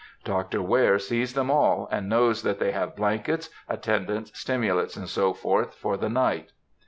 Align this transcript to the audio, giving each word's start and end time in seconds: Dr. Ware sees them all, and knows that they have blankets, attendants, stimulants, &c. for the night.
Dr. 0.23 0.63
Ware 0.63 0.97
sees 0.97 1.35
them 1.35 1.51
all, 1.51 1.87
and 1.91 2.09
knows 2.09 2.41
that 2.41 2.57
they 2.57 2.71
have 2.71 2.95
blankets, 2.95 3.51
attendants, 3.69 4.31
stimulants, 4.33 4.95
&c. 4.95 5.33
for 5.75 5.95
the 5.95 6.09
night. 6.09 6.51